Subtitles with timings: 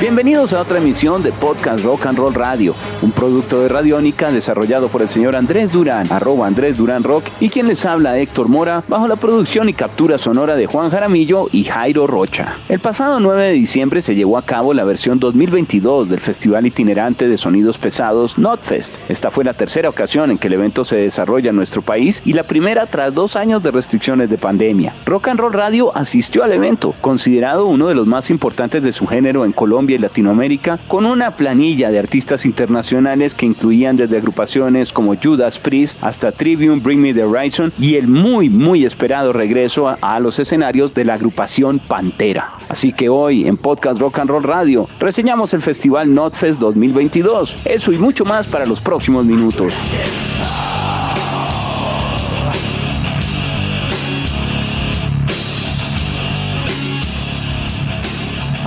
[0.00, 2.72] Bienvenidos a otra emisión de Podcast Rock and Roll Radio,
[3.02, 7.48] un producto de Radiónica desarrollado por el señor Andrés Durán, arroba Andrés Durán Rock, y
[7.48, 11.64] quien les habla Héctor Mora, bajo la producción y captura sonora de Juan Jaramillo y
[11.64, 12.54] Jairo Rocha.
[12.68, 17.26] El pasado 9 de diciembre se llevó a cabo la versión 2022 del Festival Itinerante
[17.26, 18.94] de Sonidos Pesados Notfest.
[19.08, 22.34] Esta fue la tercera ocasión en que el evento se desarrolla en nuestro país y
[22.34, 24.94] la primera tras dos años de restricciones de pandemia.
[25.06, 29.04] Rock and Roll Radio asistió al evento, considerado uno de los más importantes de su
[29.04, 34.92] género en Colombia y Latinoamérica, con una planilla de artistas internacionales que incluían desde agrupaciones
[34.92, 39.88] como Judas Priest hasta Trivium, Bring Me the Horizon y el muy, muy esperado regreso
[39.88, 42.54] a, a los escenarios de la agrupación Pantera.
[42.68, 47.56] Así que hoy en Podcast Rock and Roll Radio reseñamos el Festival Notfest 2022.
[47.64, 49.74] Eso y mucho más para los próximos minutos.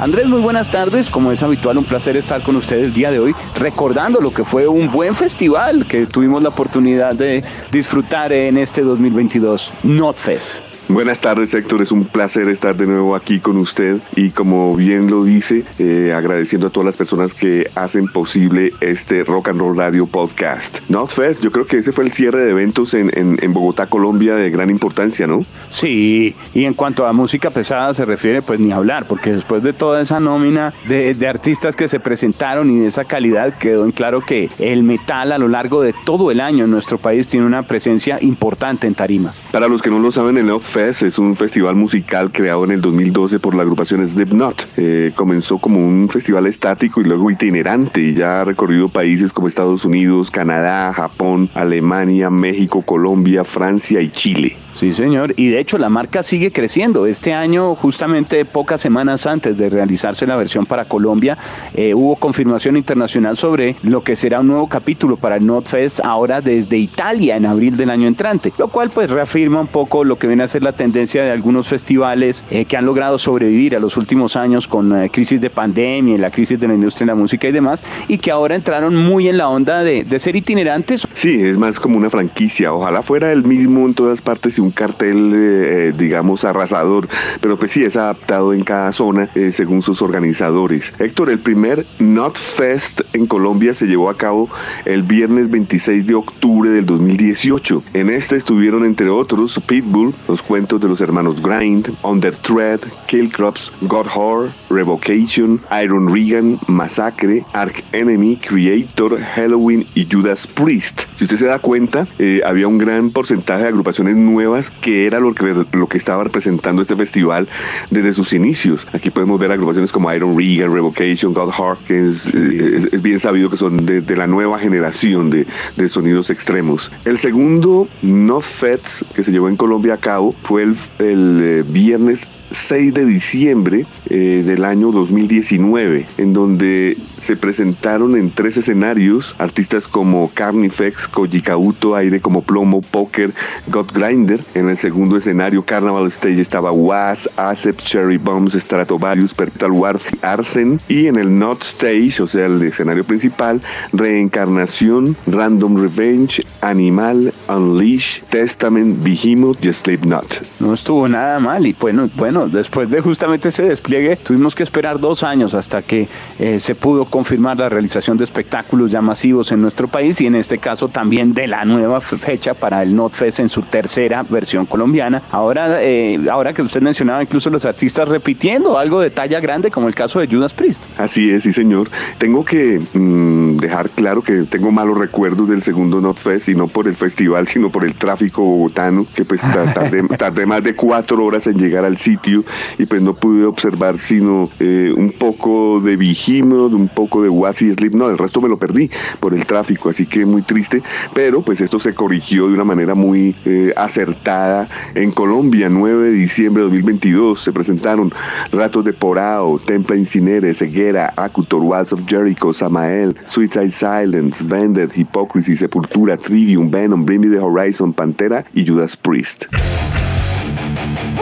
[0.02, 1.12] Andrés, muy buenas tardes.
[1.12, 4.44] Como es habitual, un placer estar con ustedes el día de hoy, recordando lo que
[4.44, 10.71] fue un buen festival que tuvimos la oportunidad de disfrutar en este 2022, Notfest.
[10.92, 15.10] Buenas tardes Héctor, es un placer estar de nuevo aquí con usted y como bien
[15.10, 19.78] lo dice, eh, agradeciendo a todas las personas que hacen posible este Rock and Roll
[19.78, 20.80] Radio Podcast.
[20.90, 24.36] Northfest, yo creo que ese fue el cierre de eventos en, en, en, Bogotá, Colombia
[24.36, 25.46] de gran importancia, ¿no?
[25.70, 29.72] Sí, y en cuanto a música pesada se refiere, pues ni hablar, porque después de
[29.72, 33.94] toda esa nómina de, de artistas que se presentaron y de esa calidad, quedó en
[33.94, 37.46] claro que el metal a lo largo de todo el año en nuestro país tiene
[37.46, 39.40] una presencia importante en tarimas.
[39.54, 40.50] Para los que no lo saben, el
[40.90, 44.68] Es un festival musical creado en el 2012 por la agrupación Slipknot.
[44.78, 49.48] Eh, comenzó como un festival estático y luego itinerante y ya ha recorrido países como
[49.48, 54.58] Estados Unidos, Canadá, Japón, Alemania, México, Colombia, Francia y Chile.
[54.76, 55.34] Sí, señor.
[55.38, 57.06] Y de hecho la marca sigue creciendo.
[57.06, 61.38] Este año, justamente pocas semanas antes de realizarse la versión para Colombia,
[61.74, 66.42] eh, hubo confirmación internacional sobre lo que será un nuevo capítulo para el Notfest ahora
[66.42, 70.28] desde Italia en abril del año entrante, lo cual pues reafirma un poco lo que
[70.28, 73.98] viene a ser la tendencia de algunos festivales eh, que han logrado sobrevivir a los
[73.98, 77.48] últimos años con eh, crisis de pandemia la crisis de la industria de la música
[77.48, 81.08] y demás, y que ahora entraron muy en la onda de, de ser itinerantes.
[81.14, 82.74] Sí, es más como una franquicia.
[82.74, 87.08] Ojalá fuera el mismo en todas partes y un cartel, eh, digamos, arrasador,
[87.40, 90.94] pero pues sí es adaptado en cada zona eh, según sus organizadores.
[91.00, 94.50] Héctor, el primer Not Fest en Colombia se llevó a cabo
[94.86, 97.84] el viernes 26 de octubre del 2018.
[97.94, 103.72] En este estuvieron, entre otros, Pitbull, los cuentos de los hermanos Grind, Under Thread, Killcrops,
[103.82, 111.02] God Horror, Revocation, Iron Regan, Massacre, Ark Enemy, Creator, Halloween y Judas Priest.
[111.16, 114.51] Si usted se da cuenta, eh, había un gran porcentaje de agrupaciones nuevas
[114.82, 117.48] que era lo que, lo que estaba representando este festival
[117.90, 118.88] desde sus inicios.
[118.94, 123.20] Aquí podemos ver agrupaciones como Iron Regan, Revocation, God Heart, que es, es, es bien
[123.20, 126.92] sabido que son de, de la nueva generación de, de, sonidos extremos.
[127.06, 131.64] El segundo No Fets que se llevó en Colombia a cabo fue el, el eh,
[131.68, 139.36] viernes 6 de diciembre eh, del año 2019, en donde se presentaron en tres escenarios
[139.38, 143.34] artistas como Carnifex, Koji Kauto, Aire como Plomo, Poker,
[143.68, 144.40] God Grinder.
[144.56, 150.82] En el segundo escenario, Carnival Stage, estaba Was, Acep, Cherry Bombs, Stratovarius, Perpetual Warf, Arsen.
[150.88, 153.62] Y en el Not Stage, o sea, el escenario principal,
[153.94, 160.44] Reencarnación, Random Revenge, Animal, Unleash, Testament, Behemoth y Slipknot.
[160.60, 165.00] No estuvo nada mal y bueno, bueno, después de justamente ese despliegue tuvimos que esperar
[165.00, 166.08] dos años hasta que
[166.40, 170.36] eh, se pudo confirmar la realización de espectáculos ya masivos en nuestro país y en
[170.36, 175.22] este caso también de la nueva fecha para el NotFest en su tercera versión colombiana.
[175.32, 179.88] Ahora, eh, ahora que usted mencionaba incluso los artistas repitiendo algo de talla grande como
[179.88, 180.82] el caso de Judas Priest.
[180.98, 181.90] Así es, sí señor.
[182.18, 186.88] Tengo que mmm, dejar claro que tengo malos recuerdos del segundo NotFest y no por
[186.88, 191.48] el festival sino por el tráfico bogotano que pues tardé, tardé más de cuatro horas
[191.48, 192.31] en llegar al sitio
[192.78, 197.62] y pues no pude observar sino eh, un poco de Behemoth, un poco de Was
[197.62, 198.90] y Sleep, no, el resto me lo perdí
[199.20, 200.82] por el tráfico, así que muy triste,
[201.14, 204.68] pero pues esto se corrigió de una manera muy eh, acertada.
[204.96, 208.12] En Colombia, 9 de diciembre de 2022, se presentaron
[208.52, 215.56] Ratos de Porao, Templa Incinere, Ceguera, Acutor, Walls of Jericho, Samael, Suicide Silence, Vended, Hypocrisy,
[215.56, 219.46] Sepultura, Trivium, Venom, Bring Me the Horizon, Pantera y Judas Priest.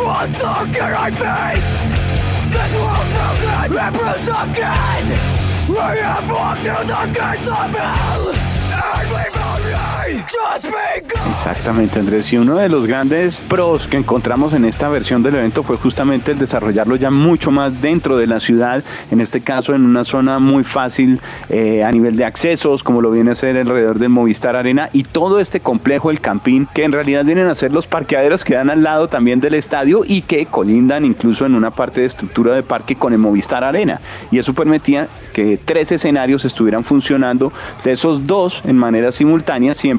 [0.09, 0.33] What
[0.73, 1.69] can I face?
[2.49, 5.05] This world broken, it proves again.
[5.69, 9.38] We have walked through the gates of hell, and begun.
[11.31, 12.31] Exactamente, Andrés.
[12.33, 16.31] Y uno de los grandes pros que encontramos en esta versión del evento fue justamente
[16.31, 20.39] el desarrollarlo ya mucho más dentro de la ciudad, en este caso en una zona
[20.39, 24.55] muy fácil eh, a nivel de accesos, como lo viene a ser alrededor del Movistar
[24.55, 28.43] Arena, y todo este complejo, el Campín, que en realidad vienen a ser los parqueaderos
[28.43, 32.07] que dan al lado también del estadio y que colindan incluso en una parte de
[32.07, 34.01] estructura de parque con el Movistar Arena.
[34.31, 37.51] Y eso permitía que tres escenarios estuvieran funcionando,
[37.83, 39.98] de esos dos en manera simultánea siempre,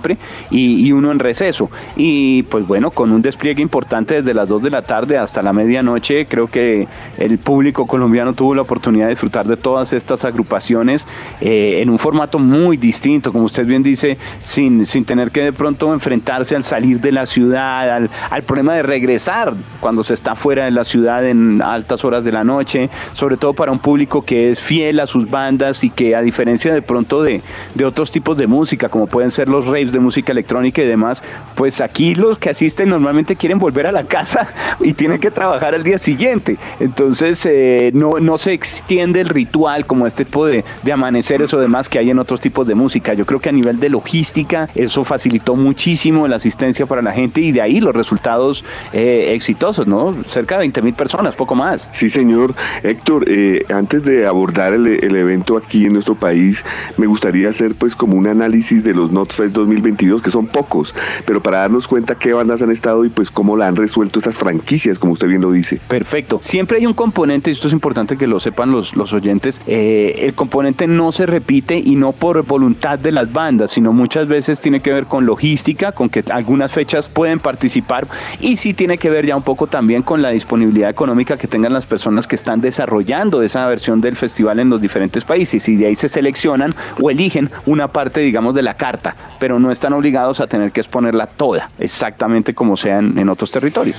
[0.51, 1.71] y, y uno en receso.
[1.97, 5.53] Y pues bueno, con un despliegue importante desde las 2 de la tarde hasta la
[5.53, 6.89] medianoche, creo que
[7.19, 11.07] el público colombiano tuvo la oportunidad de disfrutar de todas estas agrupaciones
[11.41, 15.53] eh, en un formato muy distinto, como usted bien dice, sin, sin tener que de
[15.53, 20.35] pronto enfrentarse al salir de la ciudad, al, al problema de regresar cuando se está
[20.35, 24.25] fuera de la ciudad en altas horas de la noche, sobre todo para un público
[24.25, 27.43] que es fiel a sus bandas y que a diferencia de pronto de,
[27.75, 31.23] de otros tipos de música, como pueden ser los raves de música electrónica y demás,
[31.55, 34.49] pues aquí los que asisten normalmente quieren volver a la casa
[34.81, 36.57] y tienen que trabajar al día siguiente.
[36.79, 41.61] Entonces eh, no, no se extiende el ritual como este tipo de, de amaneceres o
[41.61, 43.15] demás que hay en otros tipos de música.
[43.15, 47.41] Yo creo que a nivel de logística eso facilitó muchísimo la asistencia para la gente
[47.41, 50.17] y de ahí los resultados eh, exitosos, ¿no?
[50.29, 51.89] Cerca de 20 mil personas, poco más.
[51.93, 52.55] Sí, señor.
[52.83, 56.65] Héctor, eh, antes de abordar el, el evento aquí en nuestro país,
[56.97, 60.95] me gustaría hacer pues como un análisis de los NotFest 2022, que son pocos,
[61.25, 64.37] pero para darnos cuenta qué bandas han estado y pues cómo la han resuelto estas
[64.37, 65.81] franquicias, como usted bien lo dice.
[65.89, 66.41] Perfecto.
[66.43, 70.15] Siempre hay un componente, y esto es importante que lo sepan los, los oyentes, eh,
[70.21, 74.61] el componente no se repite y no por voluntad de las bandas, sino muchas veces
[74.61, 78.07] tiene que ver con logística, con que algunas fechas pueden participar
[78.41, 81.73] y sí tiene que ver ya un poco también con la disponibilidad económica que tengan
[81.73, 85.87] las personas que están desarrollando esa versión del festival en los diferentes países y de
[85.87, 90.41] ahí se seleccionan o eligen una parte, digamos, de la carta, pero no están obligados
[90.41, 93.97] a tener que exponerla toda, exactamente como sea en, en otros territorios.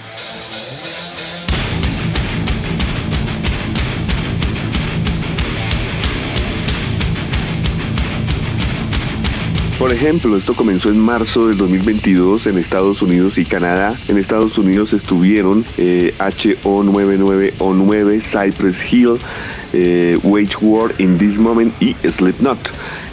[9.81, 13.95] Por ejemplo, esto comenzó en marzo del 2022 en Estados Unidos y Canadá.
[14.09, 19.17] En Estados Unidos estuvieron eh, HO99O9, Cypress Hill,
[19.73, 22.59] eh, Wage War in This Moment y Slipknot.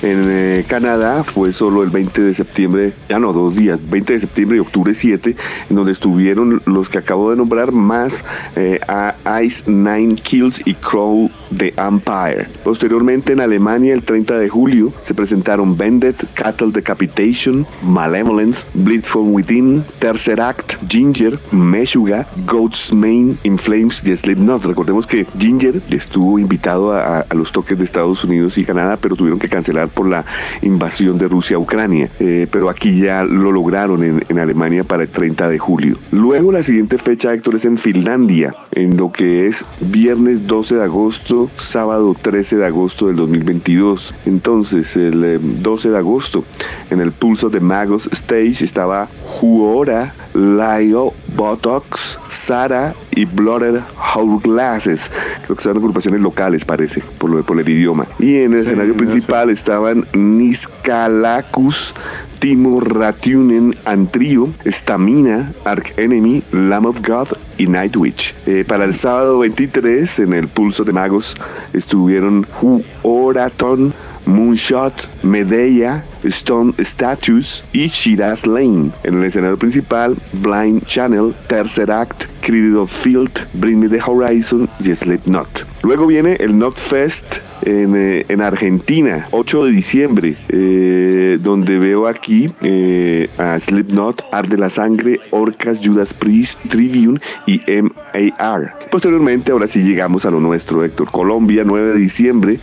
[0.02, 4.20] En eh, Canadá fue solo el 20 de septiembre, ya no, dos días, 20 de
[4.20, 5.36] septiembre y octubre 7,
[5.70, 8.24] en donde estuvieron los que acabo de nombrar, más
[8.54, 12.48] eh, a Ice Nine Kills y Crow the Empire.
[12.64, 19.32] Posteriormente en Alemania, el 30 de julio, se presentaron Bandit, Cattle Decapitation, Malevolence, Bleed From
[19.32, 24.64] Within, Tercer Act, Ginger, Meshuga, Goat's Mane, In Flames y Slipknot.
[24.64, 29.16] Recordemos que Ginger estuvo invitado a, a los toques de Estados Unidos y Canadá, pero
[29.16, 30.24] tuvieron que cancelar por la
[30.62, 32.10] invasión de Rusia a Ucrania.
[32.18, 35.98] Eh, pero aquí ya lo lograron en, en, Alemania para el 30 de julio.
[36.10, 40.82] Luego la siguiente fecha, Héctor, es en Finlandia, en lo que es viernes 12 de
[40.82, 44.14] agosto, sábado 13 de agosto del 2022.
[44.26, 46.44] Entonces, el eh, 12 de agosto,
[46.90, 53.80] en el Pulso de Magos Stage estaba Juora, Laio, Botox, Sara y Blooded
[54.14, 55.10] Hourglasses.
[55.44, 58.06] Creo que son agrupaciones locales, parece, por, lo, por el idioma.
[58.18, 61.94] Y en el escenario principal estaban Niskalakis,
[62.38, 68.34] Timo Ratunen, Antrio, Stamina, Arc Enemy, Lamb of God y Nightwitch.
[68.46, 71.36] Eh, para el sábado 23, en el Pulso de Magos,
[71.72, 73.92] estuvieron Hu Oraton,
[74.26, 78.90] Moonshot, Medea, Stone Statues y Shiraz Lane.
[79.02, 84.68] En el escenario principal, Blind Channel, Tercer Act, Creed of Field, Bring Me the Horizon
[84.78, 85.64] y Slipknot.
[85.82, 92.06] Luego viene el Not Fest en, eh, en, Argentina, 8 de diciembre, eh, donde veo
[92.06, 98.74] aquí eh, a Slipknot, Arde la Sangre, Orcas, Judas Priest, Tribune y MAR.
[98.90, 101.10] Posteriormente, ahora sí llegamos a lo nuestro, Héctor.
[101.10, 102.58] Colombia, 9 de diciembre,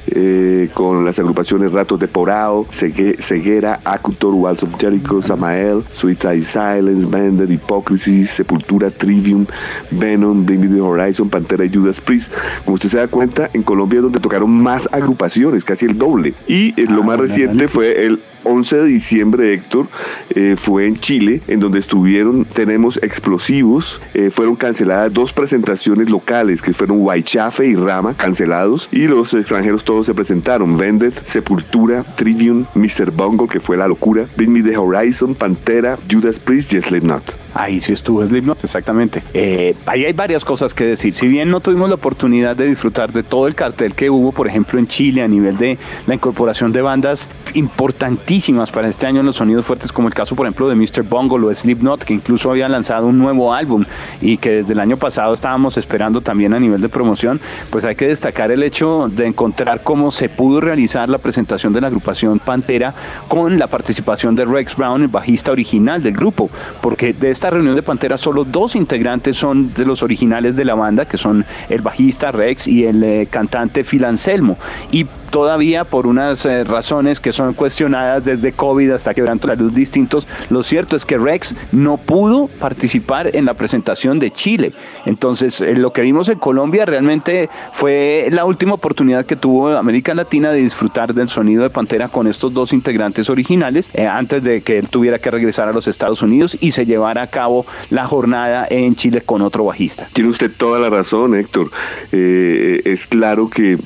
[0.73, 7.05] con las agrupaciones Ratos de Porao, Cegue, Ceguera, Acutor, Walls of Jericho, Samael, Suicide Silence,
[7.05, 9.45] Banded, Hypocrisy, Sepultura, Trivium,
[9.91, 12.31] Venom, Bring Me the Horizon, Pantera y Judas Priest.
[12.63, 16.33] Como usted se da cuenta, en Colombia es donde tocaron más agrupaciones, casi el doble.
[16.47, 19.87] Y eh, lo Ah, más reciente fue el 11 de diciembre, Héctor,
[20.29, 26.61] eh, fue en Chile, en donde estuvieron, tenemos explosivos, eh, fueron canceladas dos presentaciones locales,
[26.61, 32.65] que fueron Guaychafe y Rama, cancelados, y los extranjeros todos se presentaron, Vended, Sepultura, Trivium,
[32.75, 33.11] Mr.
[33.11, 37.44] Bungle, que fue la locura, Bring Me the Horizon, Pantera, Judas Priest y Slipknot.
[37.55, 39.23] Ahí sí estuvo Slipknot, exactamente.
[39.33, 41.13] Eh, ahí hay varias cosas que decir.
[41.13, 44.47] Si bien no tuvimos la oportunidad de disfrutar de todo el cartel que hubo, por
[44.47, 49.25] ejemplo, en Chile a nivel de la incorporación de bandas importantísimas para este año en
[49.25, 51.03] los sonidos fuertes, como el caso, por ejemplo, de Mr.
[51.03, 53.85] Bungle o Slipknot, que incluso había lanzado un nuevo álbum
[54.19, 57.95] y que desde el año pasado estábamos esperando también a nivel de promoción, pues hay
[57.95, 62.39] que destacar el hecho de encontrar cómo se pudo realizar la presentación de la agrupación
[62.39, 62.93] Pantera
[63.29, 66.49] con la participación de Rex Brown, el bajista original del grupo,
[66.81, 70.75] porque de esta reunión de Pantera solo dos integrantes son de los originales de la
[70.75, 74.57] banda, que son el bajista Rex y el eh, cantante Phil Anselmo.
[74.91, 79.73] Y todavía por unas eh, razones que son cuestionadas desde COVID hasta quebranto la luz
[79.73, 84.73] distintos, lo cierto es que Rex no pudo participar en la presentación de Chile.
[85.05, 90.13] Entonces, eh, lo que vimos en Colombia realmente fue la última oportunidad que tuvo América
[90.13, 94.77] Latina de disfrutar del sonido de Pantera con estos dos integrantes originales antes de que
[94.77, 98.67] él tuviera que regresar a los Estados Unidos y se llevara a cabo la jornada
[98.69, 100.07] en Chile con otro bajista.
[100.13, 101.69] Tiene usted toda la razón, Héctor.
[102.11, 103.77] es claro que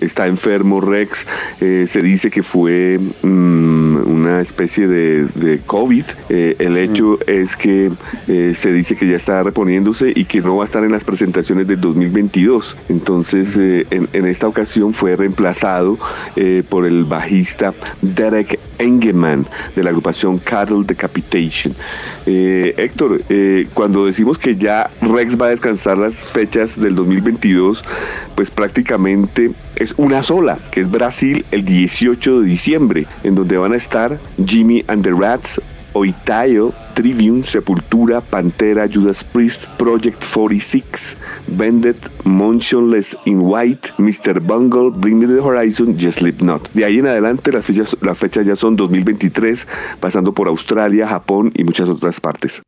[0.00, 1.26] está enfermo Rex
[1.60, 3.75] eh, se dice que fue mm,
[4.26, 6.04] una especie de, COVID.
[6.28, 7.90] Eh, el hecho es que
[8.28, 11.04] eh, se dice que ya está reponiéndose y que no va a estar en las
[11.04, 12.76] presentaciones del 2022.
[12.88, 15.98] Entonces, en, esta ocasión fue reemplazado
[16.68, 21.74] por el bajista Derek Engeman de la agrupación Cattle Decapitation.
[22.26, 23.20] Héctor,
[23.74, 27.84] cuando decimos que ya Rex va a descansar las fechas del 2022,
[28.34, 33.72] pues prácticamente es una sola, que es Brasil el 18 de diciembre, en donde van
[33.72, 35.58] a estar Jimmy and the Rats,
[35.94, 41.16] Oitayo, Trivium, Sepultura, Pantera, Judas Priest, Project 46,
[41.48, 44.40] Bandit, Motionless in White, Mr.
[44.40, 46.70] Bungle, Bring Me the Horizon y Slipknot.
[46.74, 47.64] De ahí en adelante las
[48.18, 49.66] fechas ya son 2023,
[49.98, 52.62] pasando por Australia, Japón y muchas otras partes.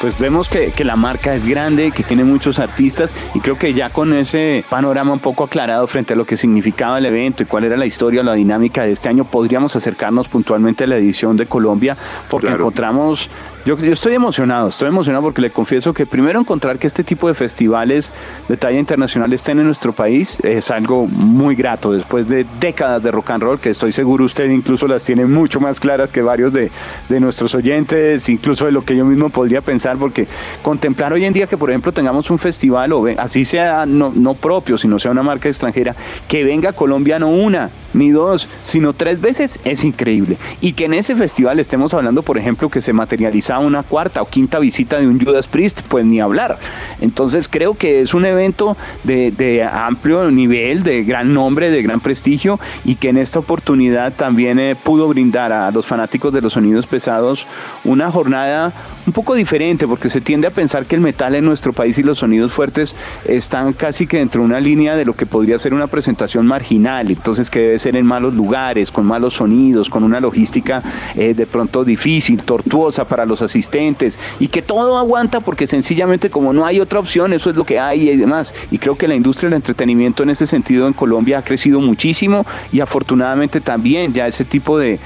[0.00, 3.90] Pues vemos que, la marca es grande, que tiene muchos artistas y creo que ya
[3.90, 7.64] con ese panorama un poco aclarado frente a lo que significaba el evento y cuál
[7.64, 11.46] era la historia, la dinámica de este año, podríamos acercarnos puntualmente a la edición de
[11.46, 11.96] Colombia
[12.28, 13.28] porque encontramos
[13.68, 17.34] yo, estoy emocionado, estoy emocionado porque le confieso que primero encontrar que este tipo de
[17.34, 18.12] festivales
[18.48, 21.92] de talla internacional estén en nuestro país es algo muy grato.
[21.92, 25.60] Después de décadas de rock and roll, que estoy seguro usted incluso las tiene mucho
[25.60, 26.70] más claras que varios de,
[27.08, 30.26] nuestros oyentes, incluso de lo que yo mismo podría pensar, porque
[30.62, 34.34] contemplar hoy en día que por ejemplo tengamos un festival, o así sea no, no
[34.34, 35.94] propio, sino sea una marca extranjera,
[36.28, 40.36] que venga a Colombia no una, ni dos, sino tres veces, es increíble.
[40.60, 44.26] Y que en ese festival estemos hablando, por ejemplo, que se materializa una cuarta o
[44.26, 46.58] quinta visita de un Judas Priest, pues ni hablar.
[47.00, 52.58] Entonces creo que es un evento de, amplio nivel, de gran nombre, de gran prestigio
[52.84, 56.86] y que en esta oportunidad también eh, pudo brindar a los fanáticos de los sonidos
[56.86, 57.46] pesados
[57.84, 58.72] una jornada
[59.06, 62.02] un poco diferente porque se tiende a pensar que el metal en nuestro país y
[62.02, 65.74] los sonidos fuertes están casi que dentro de una línea de lo que podría ser
[65.74, 70.20] una presentación marginal, entonces que debe ser en malos lugares, con malos sonidos, con una
[70.20, 70.82] logística
[71.14, 76.52] eh, de pronto difícil, tortuosa para los asistentes y que todo aguanta porque sencillamente como
[76.52, 78.54] no hay otra opción, eso es lo que hay y demás.
[78.70, 82.46] Y creo que la industria del entretenimiento en ese sentido en Colombia ha crecido muchísimo
[82.72, 84.98] y afortunadamente también ya ese tipo de,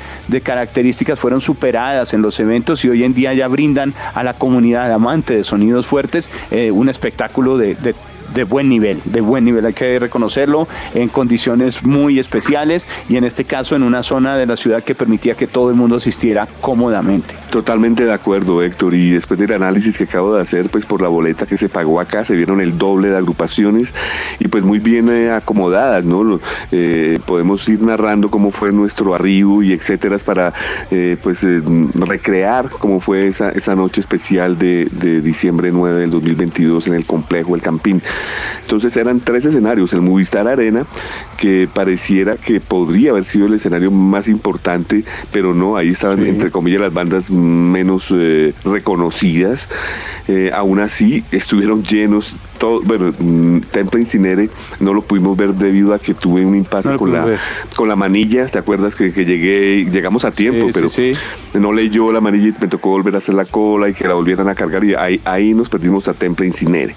[0.43, 4.62] características fueron superadas en los eventos y hoy en día ya brindan a la comunidad
[4.75, 7.95] amante de sonidos fuertes eh, un espectáculo de de
[8.44, 13.44] buen nivel, de buen nivel, hay que reconocerlo, en condiciones muy especiales y en este
[13.44, 17.34] caso en una zona de la ciudad que permitía que todo el mundo asistiera cómodamente.
[17.50, 21.08] Totalmente de acuerdo, Héctor, y después del análisis que acabo de hacer, pues por la
[21.08, 23.92] boleta que se pagó acá, se vieron el doble de agrupaciones
[24.38, 26.40] y pues muy bien eh, acomodadas, ¿no?
[26.70, 30.52] Eh, podemos ir narrando cómo fue nuestro arribo y etcétera para
[30.90, 31.44] eh, pues
[31.94, 37.06] recrear cómo fue esa, esa noche especial de, de diciembre 9 del 2022 en el
[37.06, 38.02] complejo El Campín.
[38.61, 40.87] Entonces eran tres escenarios, el Movistar Arena,
[41.37, 46.50] que pareciera que podría haber sido el escenario más importante, pero no, ahí estaban entre
[46.50, 49.69] comillas las bandas menos eh, reconocidas.
[50.29, 52.37] Eh, aún así estuvieron llenos
[52.85, 54.50] bueno, mm, Temple Incinere
[54.81, 57.38] no lo pudimos ver debido a que tuve un impasse con, la,
[57.76, 60.88] con la manilla, ¿te acuerdas que, llegué, llegamos a tiempo, pero
[61.54, 64.14] no leyó la manilla y me tocó volver a hacer la cola y que la
[64.14, 66.95] volvieran a cargar y ahí, ahí nos perdimos a Temple Incinere.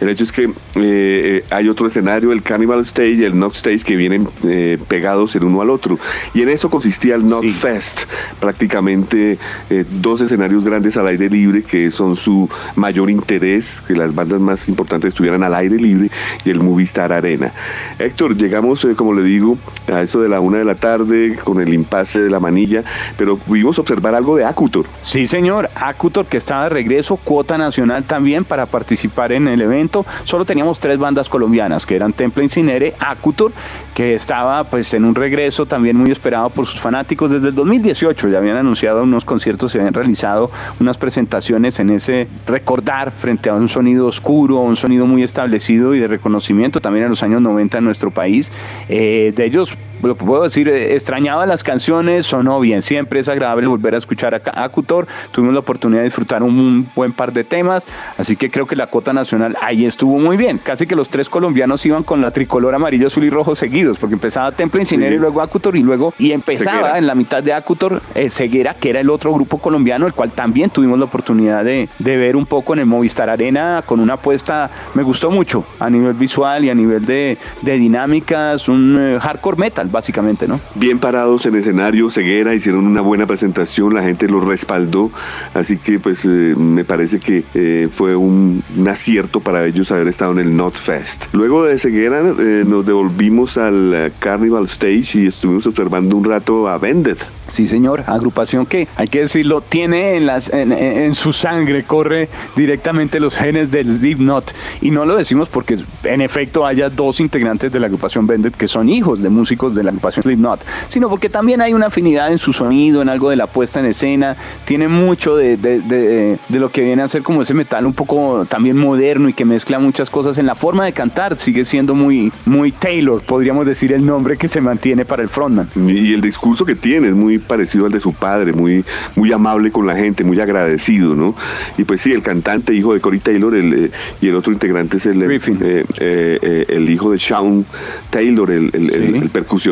[0.00, 3.80] El hecho es que eh, hay otro escenario, el Carnival Stage y el Knock Stage
[3.80, 5.98] que vienen eh, pegados el uno al otro.
[6.34, 8.02] Y en eso consistía el Knock Fest,
[8.40, 9.38] prácticamente
[9.70, 14.40] eh, dos escenarios grandes al aire libre que son su mayor interés, que las bandas
[14.40, 16.10] más importantes importante estuvieran al aire libre
[16.44, 17.52] y el Movistar Arena.
[17.98, 19.58] Héctor, llegamos, eh, como le digo,
[19.92, 22.82] a eso de la una de la tarde con el impasse de la manilla,
[23.16, 24.86] pero pudimos observar algo de Acutor.
[25.02, 30.04] Sí, señor, Acutor que estaba de regreso, cuota nacional también para participar en el evento.
[30.24, 33.52] Solo teníamos tres bandas colombianas, que eran Temple Incinere, Acutor,
[33.94, 38.28] que estaba pues en un regreso también muy esperado por sus fanáticos desde el 2018.
[38.28, 43.54] Ya habían anunciado unos conciertos, se habían realizado unas presentaciones en ese recordar frente a
[43.54, 47.78] un sonido oscuro, un sonido muy establecido y de reconocimiento también en los años 90
[47.78, 48.50] en nuestro país.
[48.88, 49.76] Eh, de ellos
[50.08, 53.98] lo que puedo decir, eh, extrañaba las canciones, sonó bien, siempre es agradable volver a
[53.98, 57.86] escuchar a Acutor, tuvimos la oportunidad de disfrutar un buen par de temas,
[58.18, 61.28] así que creo que la cota nacional ahí estuvo muy bien, casi que los tres
[61.28, 65.18] colombianos iban con la tricolor amarillo, azul y rojo seguidos, porque empezaba Temple Incinero y
[65.18, 69.00] luego Acutor y luego, y empezaba en la mitad de Acutor eh, Ceguera, que era
[69.00, 72.74] el otro grupo colombiano, el cual también tuvimos la oportunidad de, de ver un poco
[72.74, 76.74] en el Movistar Arena con una apuesta, me gustó mucho a nivel visual y a
[76.74, 80.60] nivel de, de dinámicas, un eh, hardcore metal básicamente, ¿no?
[80.74, 85.10] Bien parados en escenario, ceguera, hicieron una buena presentación, la gente los respaldó,
[85.54, 90.32] así que pues eh, me parece que eh, fue un, acierto para ellos haber estado
[90.32, 91.24] en el Not Fest.
[91.32, 96.76] Luego de ceguera eh, nos devolvimos al Carnival Stage y estuvimos observando un rato a
[96.76, 97.18] Vended.
[97.46, 103.20] Sí, señor, agrupación que, hay que decirlo, tiene en, las, en, su sangre, corre directamente
[103.20, 104.54] los genes del Slipknot.
[104.80, 108.66] Y no lo decimos porque en efecto haya dos integrantes de la agrupación Vended que
[108.66, 112.38] son hijos de músicos de la agrupación Slipknot, sino porque también hay una afinidad en
[112.38, 116.58] su sonido, en algo de la puesta en escena, tiene mucho de, de, de, de
[116.58, 119.78] lo que viene a ser como ese metal un poco también moderno y que mezcla
[119.78, 124.04] muchas cosas en la forma de cantar, sigue siendo muy, muy Taylor, podríamos decir el
[124.04, 125.68] nombre que se mantiene para el frontman.
[125.76, 128.84] Y el discurso que tiene es muy parecido al de su padre, muy,
[129.16, 131.34] muy amable con la gente, muy agradecido, ¿no?
[131.76, 134.96] Y pues sí, el cantante, hijo de Cory Taylor, el, eh, y el otro integrante
[134.96, 137.64] es el, eh, eh, eh, el hijo de Sean
[138.10, 139.18] Taylor, el, el, sí.
[139.22, 139.63] el percusionista.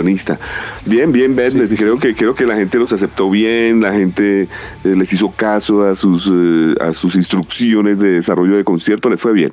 [0.87, 3.93] Bien, bien, Ben, sí, sí, creo, Que, creo que la gente los aceptó bien, la
[3.93, 4.49] gente
[4.83, 6.31] les hizo caso a sus,
[6.81, 9.53] a sus instrucciones de desarrollo de concierto, les fue bien.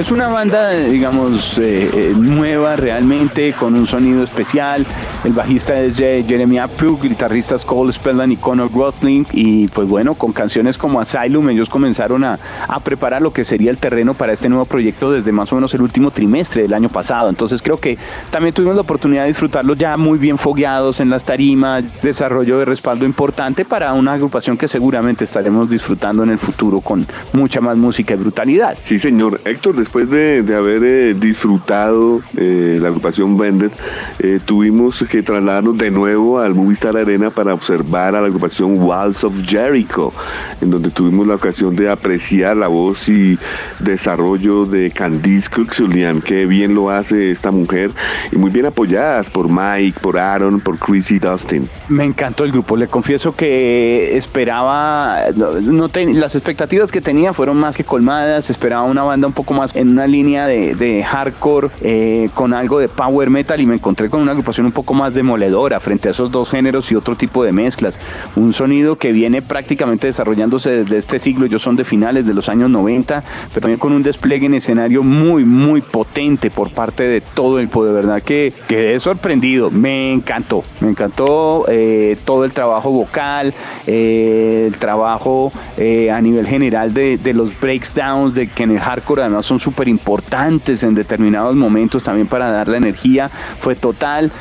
[0.00, 4.86] Es una banda, digamos, eh, eh, nueva realmente, con un sonido especial.
[5.22, 9.26] El bajista es Jeremy Pugh, guitarristas Cole Spellan y Connor Gosling.
[9.32, 12.38] Y pues bueno, con canciones como Asylum, ellos comenzaron a,
[12.82, 15.82] preparar lo que sería el terreno para este nuevo proyecto desde más o menos el
[15.82, 17.28] último trimestre del año pasado.
[17.28, 17.98] Entonces creo que
[18.30, 22.64] también tuvimos la oportunidad de disfrutarlos ya muy bien fogueados en las tarimas, desarrollo de
[22.64, 27.76] respaldo importante para una agrupación que seguramente estaremos disfrutando en el futuro con mucha más
[27.76, 28.78] música y brutalidad.
[28.84, 29.42] Sí, señor.
[29.44, 33.70] Héctor, después de, haber eh, disfrutado eh, la agrupación Vended,
[34.18, 39.24] eh, tuvimos que trasladarnos de nuevo al Movistar Arena para observar a la agrupación Walls
[39.24, 40.12] of Jericho,
[40.60, 43.36] en donde tuvimos la ocasión de apreciar la voz y
[43.80, 47.90] desarrollo de Candice Cook-Julian, que bien lo hace esta mujer,
[48.30, 51.68] y muy bien apoyadas por Mike, por Aaron, por Chris y Dustin.
[51.88, 57.34] Me encantó el grupo, le confieso que esperaba, no, no ten, las expectativas que tenía
[57.34, 61.02] fueron más que colmadas, esperaba una banda un poco más en una línea de, de
[61.02, 64.94] hardcore eh, con algo de power metal y me encontré con una agrupación un poco
[64.94, 67.98] más demoledora frente a esos dos géneros y otro tipo de mezclas.
[68.36, 72.48] Un sonido que viene prácticamente desarrollándose desde este siglo, ellos son de finales de los
[72.48, 77.20] años 90, pero también con un despliegue en escenario muy, muy potente por parte de
[77.20, 82.52] todo el poder, de verdad que quedé sorprendido, me encantó, me encantó eh, todo el
[82.52, 83.54] trabajo vocal,
[83.86, 88.80] eh, el trabajo eh, a nivel general de, de los breakdowns, de que en el
[88.80, 94.32] hardcore además son súper importantes en determinados momentos también para dar la energía, fue total.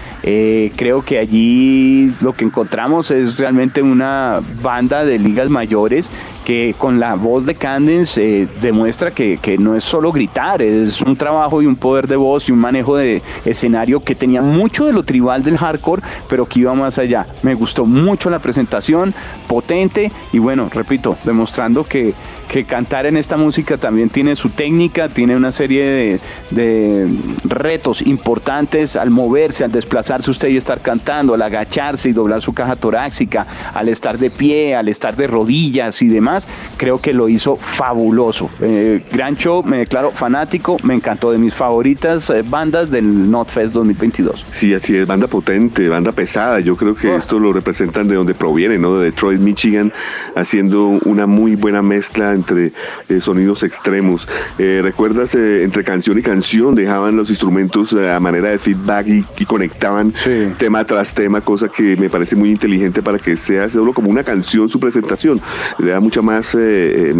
[0.75, 6.09] Creo que allí lo que encontramos es realmente una banda de ligas mayores
[6.49, 10.99] que con la voz de Candence eh, demuestra que, que, no es solo gritar, es
[10.99, 14.85] un trabajo y un poder de voz y un manejo de escenario que tenía mucho
[14.85, 17.27] de lo tribal del hardcore, pero que iba más allá.
[17.43, 19.13] Me gustó mucho la presentación,
[19.47, 22.15] potente y bueno, repito, demostrando que,
[22.49, 27.07] que cantar en esta música también tiene su técnica, tiene una serie de, de,
[27.45, 32.53] retos importantes al moverse, al desplazarse usted y estar cantando, al agacharse y doblar su
[32.53, 37.29] caja torácica, al estar de pie, al estar de rodillas y demás creo que lo
[37.29, 38.49] hizo fabuloso.
[38.61, 43.73] Eh, gran show, me declaro fanático, me encantó de mis favoritas eh, bandas del NotFest
[43.73, 44.45] 2022.
[44.51, 46.59] Sí, así es, banda potente, banda pesada.
[46.59, 47.17] Yo creo que Oh.
[47.17, 48.97] esto lo representan de donde proviene, ¿no?
[48.97, 49.91] De Detroit, Michigan,
[50.35, 52.71] haciendo una muy buena mezcla entre
[53.09, 54.27] eh, sonidos extremos.
[54.57, 55.35] Eh, ¿Recuerdas?
[55.35, 60.13] eh, entre canción y canción dejaban los instrumentos a manera de feedback y, y conectaban
[60.23, 60.47] Sí.
[60.57, 64.23] tema tras tema, cosa que me parece muy inteligente para que sea solo como una
[64.23, 65.41] canción su presentación.
[65.77, 66.55] Le da mucha más,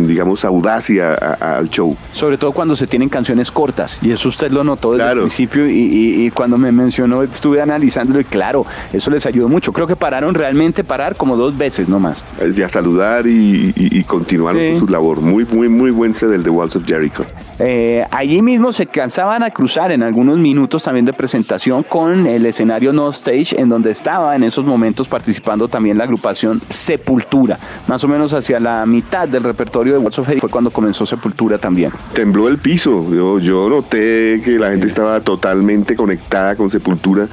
[0.07, 1.95] digamos, audacia a- a- al show.
[2.11, 5.21] Sobre todo cuando se tienen canciones cortas, y eso usted lo notó desde Claro.
[5.21, 9.47] el principio, y, y- y cuando me mencionó, estuve analizándolo, y claro, eso les ayudó
[9.49, 9.71] mucho.
[9.73, 12.23] Creo que pararon realmente parar como dos veces nomás.
[12.55, 14.69] Y a saludar y, y- y continuaron Sí.
[14.71, 14.85] con su
[15.17, 17.25] Muy, muy, muy buen set del The Walls of Jericho.
[17.59, 22.45] Eh, allí mismo se cansaban a cruzar en algunos minutos también de presentación con el
[22.45, 27.59] escenario No Stage, en donde estaba en esos momentos participando también la agrupación Sepultura.
[27.87, 31.57] Más o menos hacia la mitad del repertorio de Walls of fue cuando comenzó Sepultura
[31.57, 31.91] también.
[32.13, 33.05] Tembló el piso.
[33.13, 37.27] Yo, yo noté que la gente estaba totalmente conectada con Sepultura.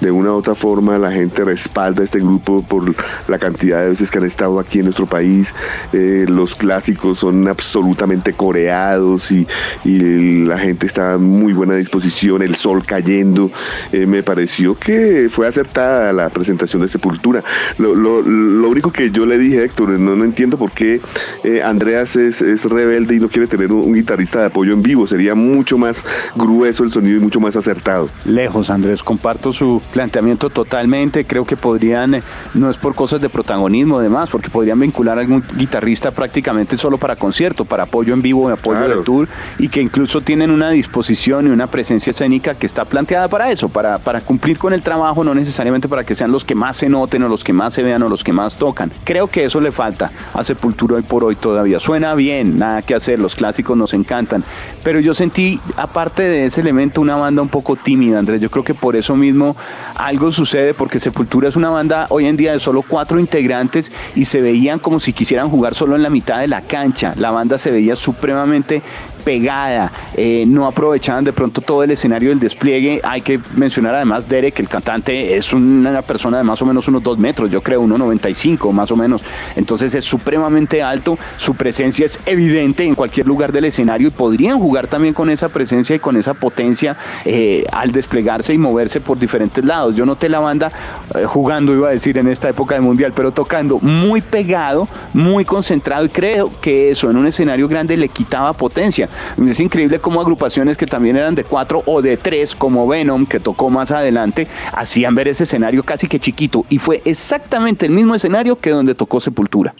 [0.00, 2.94] De una u otra forma, la gente respalda a este grupo por
[3.28, 5.54] la cantidad de veces que han estado aquí en nuestro país.
[5.92, 9.46] Eh, los clásicos son absolutamente coreados y,
[9.84, 12.42] y la gente está en muy buena disposición.
[12.42, 13.50] El sol cayendo.
[13.92, 17.42] Eh, me pareció que fue acertada la presentación de Sepultura.
[17.78, 21.00] Lo, lo- lo único que yo le dije, Héctor, no, no entiendo por qué
[21.44, 24.82] eh, Andreas es, es rebelde y no quiere tener un, un guitarrista de apoyo en
[24.82, 25.06] vivo.
[25.06, 26.04] Sería mucho más
[26.36, 28.08] grueso el sonido y mucho más acertado.
[28.24, 31.24] Lejos, Andrés, comparto su planteamiento totalmente.
[31.24, 32.22] Creo que podrían, eh,
[32.54, 36.98] no es por cosas de protagonismo, además, porque podrían vincular a algún guitarrista prácticamente solo
[36.98, 38.96] para concierto, para apoyo en vivo, apoyo Claro.
[38.98, 39.28] de tour,
[39.60, 43.68] y que incluso tienen una disposición y una presencia escénica que está planteada para eso,
[43.68, 46.88] para, para cumplir con el trabajo, no necesariamente para que sean los que más se
[46.88, 48.90] noten o los que más se vean o los que más tocan.
[49.04, 51.78] Creo que eso le falta a Sepultura hoy por hoy todavía.
[51.78, 54.44] Suena bien, nada que hacer, los clásicos nos encantan,
[54.82, 58.40] pero yo sentí, aparte de ese elemento, una banda un poco tímida, Andrés.
[58.40, 59.56] Yo creo que por eso mismo
[59.94, 64.24] algo sucede, porque Sepultura es una banda hoy en día de solo cuatro integrantes y
[64.24, 67.12] se veían como si quisieran jugar solo en la mitad de la cancha.
[67.16, 68.82] La banda se veía supremamente
[69.20, 73.00] pegada, eh, no aprovechaban de pronto todo el escenario del despliegue.
[73.02, 77.02] Hay que mencionar además Derek, el cantante, es una persona de más o menos unos
[77.02, 79.22] dos metros, yo creo, 1,95 más o menos.
[79.56, 84.58] Entonces es supremamente alto, su presencia es evidente en cualquier lugar del escenario y podrían
[84.58, 89.18] jugar también con esa presencia y con esa potencia eh, al desplegarse y moverse por
[89.18, 89.94] diferentes lados.
[89.94, 90.72] Yo noté la banda
[91.14, 95.44] eh, jugando, iba a decir, en esta época de mundial, pero tocando muy pegado, muy
[95.44, 99.08] concentrado y creo que eso en un escenario grande le quitaba potencia.
[99.48, 103.40] Es increíble cómo agrupaciones que también eran de cuatro o de tres, como Venom, que
[103.40, 108.14] tocó más adelante, hacían ver ese escenario casi que chiquito y fue exactamente el mismo
[108.14, 109.74] escenario que donde tocó Sepultura.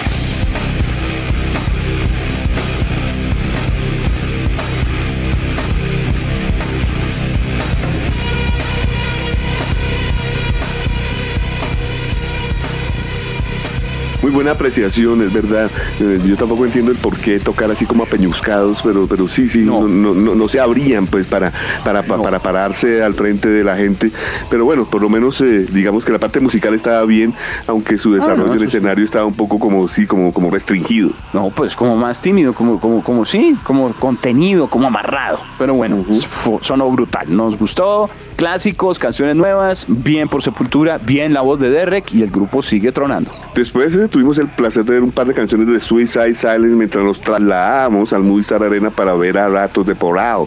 [14.30, 15.68] Muy buena apreciación, es verdad.
[15.98, 19.58] Eh, yo tampoco entiendo el por qué tocar así como apeñuscados, pero, pero sí, sí,
[19.62, 19.88] No.
[19.88, 21.52] no, no, no- se abrían pues para,
[21.84, 22.22] para, pa- No.
[22.22, 24.12] para pararse al frente de la gente.
[24.48, 27.34] Pero bueno, por lo menos eh, digamos que la parte musical estaba bien,
[27.66, 28.76] aunque su desarrollo Ah, en el eso sí.
[28.76, 31.10] escenario estaba un poco como sí, como, como restringido.
[31.32, 35.40] No, pues como más tímido, como, como, como sí, como contenido, como amarrado.
[35.58, 37.26] Pero bueno, fu- sonó brutal.
[37.36, 38.08] Nos gustó.
[38.36, 42.90] Clásicos, canciones nuevas, bien por Sepultura, bien la voz de Derek y el grupo sigue
[42.90, 43.30] tronando.
[43.54, 47.02] Después eh, tuvimos el placer de ver un par de canciones de Suicide Silence mientras
[47.02, 50.46] nos trasladamos al Movistar Arena para ver a Ratos de Porao.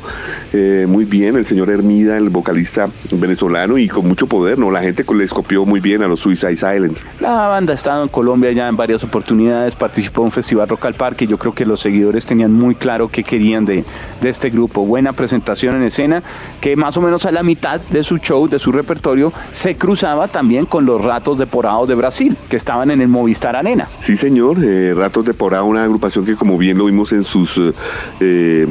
[0.54, 4.70] Eh, muy bien, el señor Hermida, el vocalista venezolano y con mucho poder, ¿no?
[4.70, 7.04] La gente les copió muy bien a los Suicide Silence.
[7.20, 10.86] La banda ha estado en Colombia ya en varias oportunidades, participó en un festival Rock
[10.86, 13.84] al Parque yo creo que los seguidores tenían muy claro qué querían de,
[14.22, 14.86] de este grupo.
[14.86, 16.22] Buena presentación en escena,
[16.62, 20.28] que más o menos a la mitad de su show, de su repertorio, se cruzaba
[20.28, 23.63] también con los Ratos de Porao de Brasil, que estaban en el Movistar Arena.
[24.00, 27.58] Sí, señor, eh, Ratos de Porao, una agrupación que como bien lo vimos en sus,
[27.58, 27.72] eh,
[28.20, 28.68] eh,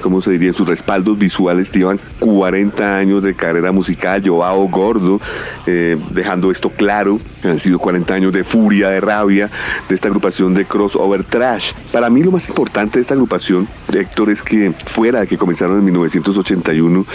[0.00, 0.48] ¿cómo se diría?
[0.48, 5.20] En sus respaldos visuales, llevan 40 años de carrera musical, Joao Gordo,
[5.66, 9.50] eh, dejando esto claro, han sido 40 años de furia, de rabia,
[9.88, 11.72] de esta agrupación de crossover trash.
[11.92, 15.78] Para mí lo más importante de esta agrupación, Héctor, es que fuera de que comenzaron
[15.78, 17.06] en 1981,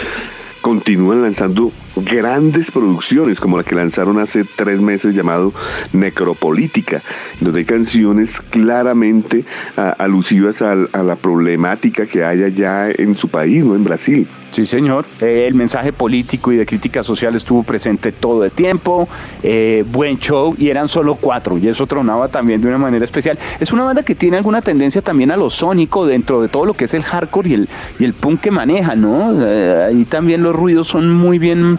[0.60, 5.52] continúan lanzando grandes producciones como la que lanzaron hace tres meses llamado
[5.92, 7.02] Necropolítica,
[7.40, 9.44] donde hay canciones claramente
[9.76, 13.74] ah, alusivas a, la problemática que hay allá en su país, ¿no?
[13.74, 14.28] En Brasil.
[14.54, 15.04] Sí, señor.
[15.20, 19.08] Eh, el mensaje político y de crítica social estuvo presente todo el tiempo.
[19.42, 23.36] Eh, buen show y eran solo cuatro y eso tronaba también de una manera especial.
[23.58, 26.74] Es una banda que tiene alguna tendencia también a lo sónico dentro de todo lo
[26.74, 29.44] que es el hardcore y el, y el punk que maneja, ¿no?
[29.44, 31.78] Eh, ahí también los ruidos son muy bien,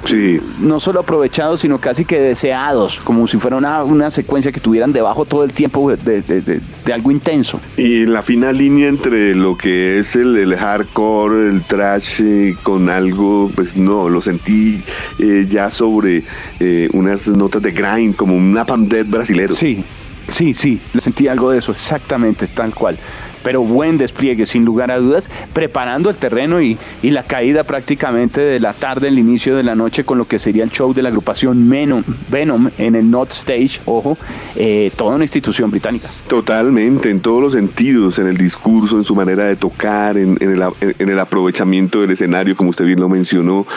[0.59, 4.93] no solo aprovechados, sino casi que deseados, como si fuera una, una secuencia que tuvieran
[4.93, 7.59] debajo todo el tiempo de, de, de, algo intenso.
[7.77, 12.21] Y la fina línea entre lo que es el, el hardcore, el trash
[12.63, 14.83] con algo, pues no, lo sentí
[15.19, 16.23] eh, ya sobre
[16.59, 19.55] eh, unas notas de grind, como un Napalm brasilero.
[19.55, 19.83] Sí,
[20.31, 22.99] sí, sí, le sentí algo de eso, exactamente, tal cual
[23.45, 28.41] pero buen despliegue sin lugar a dudas, preparando el terreno y, y, la caída prácticamente
[28.41, 31.03] de la tarde, el inicio de la noche con lo que sería el show de
[31.03, 34.17] la agrupación Venom, Venom en el Not Stage, ojo,
[34.55, 36.09] eh, toda una institución británica.
[36.27, 40.49] Totalmente, en todos los sentidos, en el discurso, en su manera de tocar, en, en,
[40.49, 43.67] el, en el, aprovechamiento del escenario, como usted bien lo mencionó,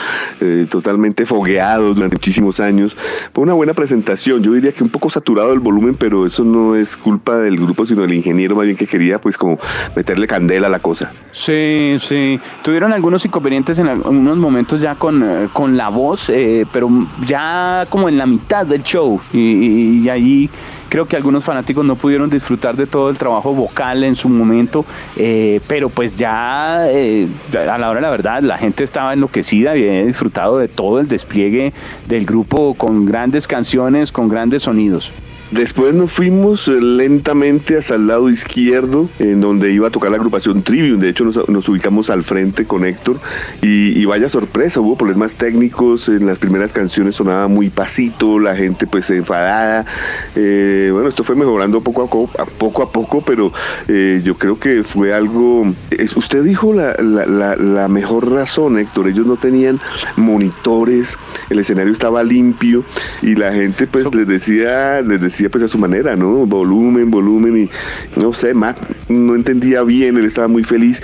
[0.41, 2.97] eh, totalmente fogueados durante muchísimos años.
[3.33, 6.75] Fue una buena presentación, yo diría que un poco saturado el volumen, pero eso no
[6.75, 9.58] es culpa del grupo, sino del ingeniero más bien que quería pues como
[9.95, 11.11] meterle candela a la cosa.
[11.31, 12.39] Sí, sí.
[12.63, 16.89] Tuvieron algunos inconvenientes en algunos momentos ya con, eh, con la voz, eh, pero
[17.25, 19.19] ya como en la mitad del show.
[19.33, 20.49] Y, y, ahí
[20.89, 24.85] creo que algunos fanáticos no pudieron disfrutar de todo el trabajo vocal en su momento,
[25.15, 29.87] eh, pero pues ya a la hora de la verdad la gente estaba enloquecida y
[29.87, 31.73] había disfrutado de todo el despliegue
[32.07, 35.13] del grupo con grandes canciones, con grandes sonidos.
[35.51, 40.17] Después nos fuimos eh, lentamente hacia el lado izquierdo, en donde iba a tocar la
[40.17, 40.99] agrupación Trivium.
[40.99, 43.19] De hecho, nos, nos ubicamos al frente con Héctor.
[43.63, 46.07] Y, y, vaya sorpresa, hubo problemas técnicos.
[46.07, 49.87] En las primeras canciones sonaba muy pasito, la gente pues enfadada.
[50.35, 53.51] Eh, bueno, esto fue mejorando poco a poco, a poco, a poco pero
[53.87, 55.73] eh, yo creo que fue algo.
[55.89, 59.07] Es, usted dijo la, la, la, la mejor razón, Héctor.
[59.07, 59.79] Ellos no tenían
[60.15, 61.17] monitores,
[61.49, 62.83] el escenario estaba limpio
[63.23, 66.45] y la gente pues les decía, les decía pues a su manera, ¿no?
[66.45, 67.69] Volumen, volumen
[68.15, 71.01] y no sé, Matt no entendía bien, él estaba muy feliz.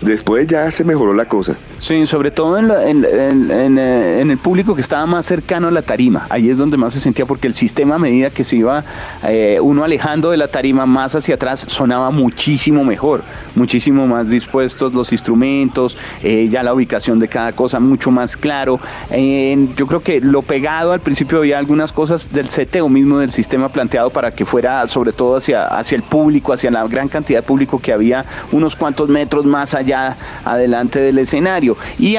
[0.00, 1.56] Después ya se mejoró la cosa.
[1.78, 5.82] Sí, sobre todo en, en, eh, en el público que estaba más cercano a la
[5.82, 6.26] tarima.
[6.30, 8.84] Ahí es donde más se sentía porque el sistema a medida que se iba
[9.22, 13.22] eh, uno alejando de la tarima más hacia atrás sonaba muchísimo mejor,
[13.54, 18.80] muchísimo más dispuestos los instrumentos, eh, ya la ubicación de cada cosa mucho más claro.
[19.10, 23.68] yo creo que lo pegado al principio había algunas cosas del seteo mismo del sistema
[23.74, 27.46] planteado para que fuera sobre todo hacia, hacia el público, hacia la gran cantidad de
[27.46, 31.76] público que había unos cuantos metros más allá adelante del escenario.
[31.98, 32.14] Y,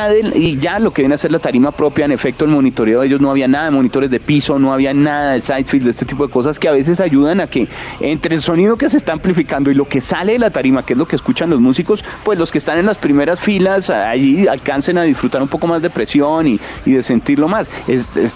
[0.60, 3.22] ya lo que viene a ser la tarima propia, en efecto, el monitoreo de ellos
[3.22, 6.28] no había nada de monitores de piso, no había nada de sidefield, de este tipo
[6.28, 7.68] de cosas que a veces ayudan a que
[8.00, 10.94] entre el sonido que se está amplificando y lo que sale de la tarima, que
[10.94, 14.48] es lo que escuchan los músicos, pues los que están en las primeras filas allí
[14.48, 17.68] alcancen a disfrutar un poco más de presión y, de sentirlo más.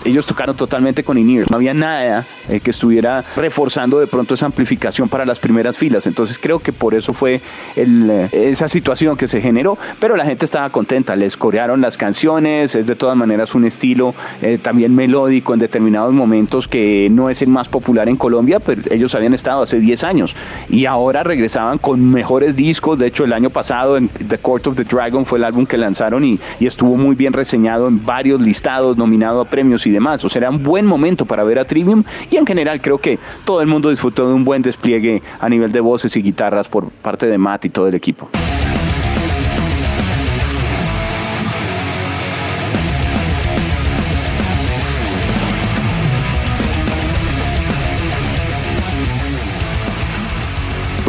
[0.06, 4.46] Ellos tocaron totalmente con in no había nada eh, que estuviera reforzando de pronto esa
[4.46, 6.08] amplificación para las primeras filas.
[6.08, 7.42] Entonces creo que por eso fue
[7.76, 12.76] eh, esa situación que se generó, pero la gente estaba contenta, les corearon las canciones,
[12.76, 17.42] es de todas maneras un estilo eh, también melódico en determinados momentos que no es
[17.42, 20.36] el más popular en Colombia, pero ellos habían estado hace 10 años
[20.70, 24.76] y ahora regresaban con mejores discos, de hecho el año pasado en The Court of
[24.76, 28.42] the Dragon fue el álbum que lanzaron y, y estuvo muy bien reseñado en varios
[28.42, 31.66] listados, nominado a premios y demás, o sea, era un buen momento para ver a
[31.66, 35.50] Trivium y en general creo que todo el mundo disfrutó de un buen despliegue a
[35.50, 38.30] nivel de voces y guitarras por parte de Matt y todo el equipo.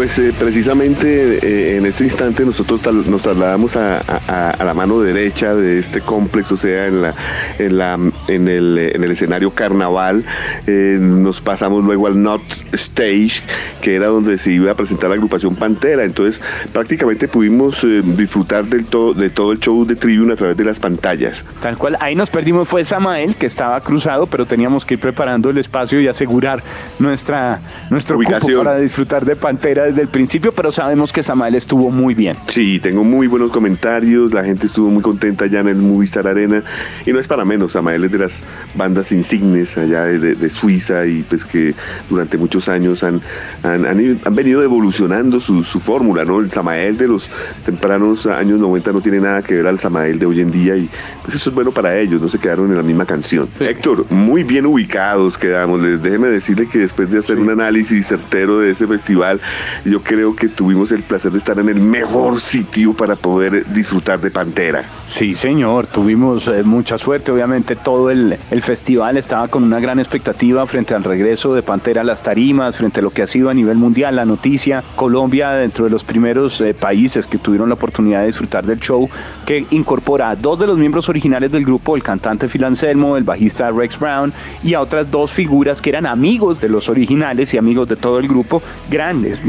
[0.01, 4.99] Pues eh, precisamente eh, en este instante nosotros nos trasladamos a, a, a, la mano
[5.03, 7.15] derecha de este complejo, o sea, en, la,
[7.59, 10.25] en, la, en, el, en el escenario carnaval.
[10.67, 12.41] Eh, nos pasamos luego al Not
[12.73, 13.43] Stage,
[13.83, 16.03] que era donde se iba a presentar la agrupación Pantera.
[16.05, 16.41] Entonces
[16.73, 17.87] prácticamente pudimos
[18.17, 21.45] disfrutar del to de todo el show de Tribune a través de las pantallas.
[21.61, 25.51] Tal cual, ahí nos perdimos fue Samael, que estaba cruzado, pero teníamos que ir preparando
[25.51, 26.63] el espacio y asegurar
[26.99, 27.61] nuestra,
[27.91, 28.53] nuestro Ubicación.
[28.53, 32.37] cupo para disfrutar de Pantera desde el principio, pero sabemos que Samael estuvo muy bien.
[32.47, 36.63] Sí, tengo muy buenos comentarios, la gente estuvo muy contenta allá en el Movistar Arena
[37.05, 38.43] y no es para menos, Samael es de las
[38.75, 41.75] bandas insignes allá de, Suiza y pues que
[42.09, 43.21] durante muchos años han,
[43.63, 46.41] han, venido evolucionando su, fórmula, ¿no?
[46.41, 47.31] El Samael de los
[47.65, 50.89] tempranos años 90 no tiene nada que ver al Samael de hoy en día y
[51.23, 53.49] pues eso es bueno para ellos, no se quedaron en la misma canción.
[53.59, 58.73] Héctor, muy bien ubicados quedamos, déjeme decirle que después de hacer un análisis certero de
[58.73, 59.41] ese festival,
[59.85, 64.21] yo creo que tuvimos el placer de estar en el mejor sitio para poder disfrutar
[64.21, 64.85] de Pantera.
[65.07, 70.67] Sí, señor, tuvimos eh, mucha suerte, obviamente todo el, festival estaba con una gran expectativa
[70.67, 73.55] frente al regreso de Pantera a las tarimas, frente a lo que ha sido a
[73.55, 78.21] nivel mundial la noticia, Colombia dentro de los primeros eh, países que tuvieron la oportunidad
[78.21, 79.09] de disfrutar del show,
[79.47, 83.25] que incorpora a dos de los miembros originales del grupo, el cantante Phil Anselmo, el
[83.25, 87.59] bajista Rex Brown, y a otras dos figuras que eran amigos de los originales y
[87.59, 89.43] amigos de todo el grupo, grandes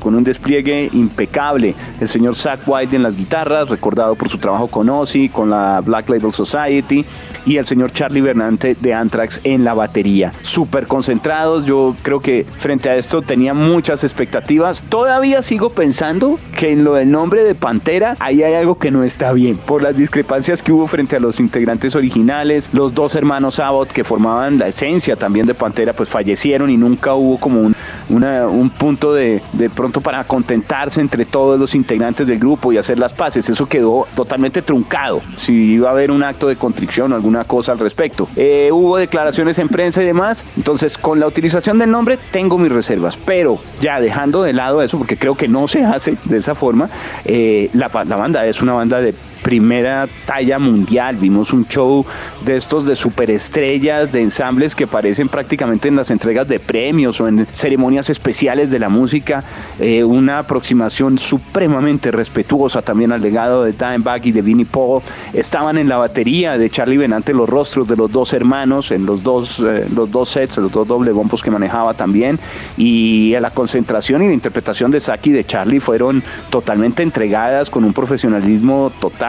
[0.00, 1.74] con un despliegue impecable.
[2.00, 5.80] El señor Zach White en las guitarras, recordado por su trabajo con Ozzy, con la
[5.80, 7.04] Black Label Society,
[7.44, 10.32] y el señor Charlie Bernante de Anthrax en la batería.
[10.42, 14.84] Súper concentrados, yo creo que frente a esto tenía muchas expectativas.
[14.88, 19.02] Todavía sigo pensando que en lo del nombre de Pantera ahí hay algo que no
[19.02, 23.58] está bien, por las discrepancias que hubo frente a los integrantes originales, los dos hermanos
[23.58, 27.72] Abbott que formaban la esencia también de Pantera, pues fallecieron y nunca hubo como
[28.08, 32.98] un punto de, de pronto para contentarse entre todos los integrantes del grupo y hacer
[32.98, 33.48] las paces.
[33.48, 35.20] Eso quedó totalmente truncado.
[35.38, 38.28] Si iba a haber un acto de contrición o alguna cosa al respecto.
[38.36, 40.44] Eh, hubo declaraciones en prensa y demás.
[40.56, 43.16] Entonces, con la utilización del nombre tengo mis reservas.
[43.16, 46.90] Pero ya dejando de lado eso, porque creo que no se hace de esa forma,
[47.24, 51.16] eh, la, la banda es una banda de primera talla mundial.
[51.16, 52.04] Vimos un show
[52.44, 57.28] de estos de superestrellas, de ensambles que aparecen prácticamente en las entregas de premios o
[57.28, 59.44] en ceremonias especiales de la música.
[59.78, 65.02] Eh, una aproximación supremamente respetuosa también al legado de Dimebag y de Vinnie Paul.
[65.32, 69.22] Estaban en la batería de Charlie Benante los rostros de los dos hermanos en los
[69.22, 72.38] dos, eh, los dos sets, los dos doble bombos que manejaba también.
[72.76, 77.84] Y la concentración y la interpretación de Saki y de Charlie fueron totalmente entregadas con
[77.84, 79.27] un profesionalismo total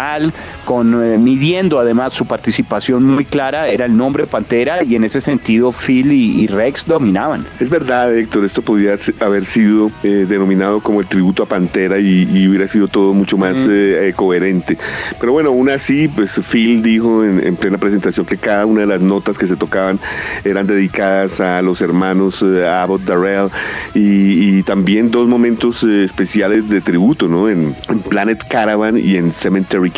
[0.65, 5.19] con eh, midiendo además su participación muy clara, era el nombre Pantera y en ese
[5.19, 7.45] sentido Phil y, Rex dominaban.
[7.59, 12.47] Es verdad, Héctor, esto podría haber sido eh, denominado como el tributo a Pantera y,
[12.47, 14.77] hubiera sido todo mucho más eh, coherente.
[15.19, 19.01] Pero bueno, aún así, pues Phil dijo en, plena presentación que cada una de las
[19.01, 19.99] notas que se tocaban
[20.43, 23.49] eran dedicadas a los hermanos Abbott Darrell
[23.93, 27.49] y, también dos momentos especiales de tributo, ¿no?
[27.49, 29.88] En, en Planet Caravan y en Cemetery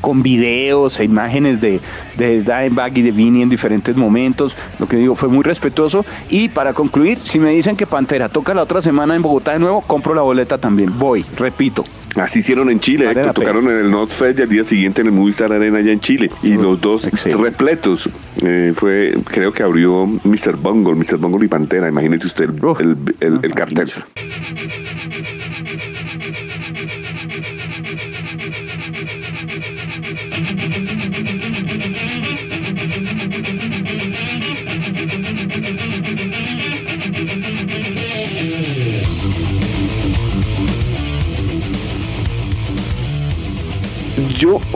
[0.00, 1.80] con videos e imágenes de,
[2.16, 4.54] de Dimebag y de Vinny en diferentes momentos.
[4.78, 6.04] Lo que digo fue muy respetuoso.
[6.28, 9.58] Y para concluir, si me dicen que Pantera toca la otra semana en Bogotá de
[9.58, 10.98] nuevo, compro la boleta también.
[10.98, 11.84] Voy, repito.
[12.16, 15.12] Así hicieron en Chile, tocaron en el North Fest y al día siguiente en el
[15.12, 16.30] Movistar Arena allá en Chile.
[16.42, 18.08] Y los dos repletos.
[18.42, 20.56] Eh, fue, creo que abrió Mr.
[20.56, 21.18] Bungle, Mr.
[21.18, 21.88] Bungle y Pantera.
[21.88, 23.92] Imagínese usted el, el, el cartel.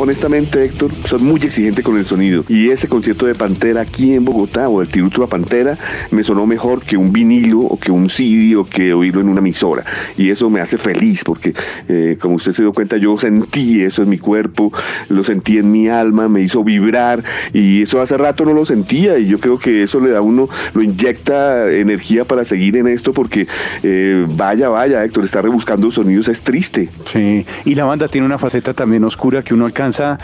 [0.02, 2.44] Honestamente, Héctor, soy muy exigente con el sonido.
[2.48, 5.78] Y ese concierto de Pantera aquí en Bogotá, o el tributo a Pantera,
[6.10, 9.38] me sonó mejor que un vinilo, o que un CD, o que oírlo en una
[9.38, 9.84] emisora.
[10.18, 11.54] Y eso me hace feliz, porque,
[11.88, 14.72] eh, como usted se dio cuenta, yo sentí eso en mi cuerpo,
[15.08, 17.22] lo sentí en mi alma, me hizo vibrar.
[17.52, 19.18] Y eso hace rato no lo sentía.
[19.18, 22.88] Y yo creo que eso le da a uno, lo inyecta energía para seguir en
[22.88, 23.46] esto, porque
[23.84, 26.88] eh, vaya, vaya, Héctor, estar rebuscando sonidos es triste.
[27.12, 30.18] Sí, y la banda tiene una faceta también oscura que uno alcanza a,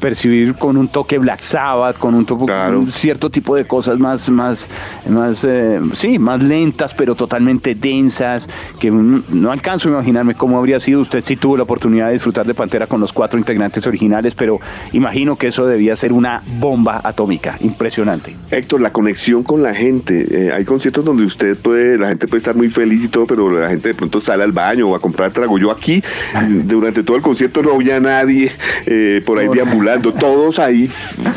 [0.00, 4.28] percibir con un toque Black Sabbath, con un, toque, un cierto tipo de cosas más,
[4.30, 4.68] más,
[5.08, 10.80] más, eh, sí, más lentas, pero totalmente densas, que no alcanzo a imaginarme cómo habría
[10.80, 11.00] sido.
[11.00, 14.60] Usted sí tuvo la oportunidad de disfrutar de Pantera con los cuatro integrantes originales, pero
[14.92, 18.34] imagino que eso debía ser una bomba atómica, impresionante.
[18.50, 20.26] Héctor, la conexión con la gente.
[20.30, 23.50] Eh, hay conciertos donde usted puede, la gente puede estar muy feliz y todo, pero
[23.50, 25.58] la gente de pronto sale al baño o a comprar trago.
[25.58, 26.02] Yo aquí,
[26.64, 28.52] durante todo el concierto no había nadie
[28.86, 30.90] eh, por ahí deambulando, todos ahí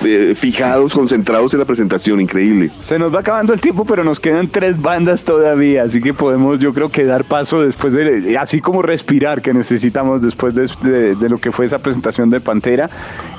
[0.03, 2.71] eh, fijados, concentrados en la presentación, increíble.
[2.83, 6.59] Se nos va acabando el tiempo, pero nos quedan tres bandas todavía, así que podemos
[6.59, 11.37] yo creo que dar paso después de, así como respirar que necesitamos después de, lo
[11.37, 12.89] que fue esa presentación de Pantera,